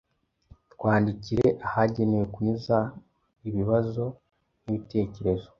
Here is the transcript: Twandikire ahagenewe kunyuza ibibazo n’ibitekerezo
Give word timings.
Twandikire 0.73 1.47
ahagenewe 1.67 2.25
kunyuza 2.33 2.77
ibibazo 3.47 4.03
n’ibitekerezo 4.63 5.47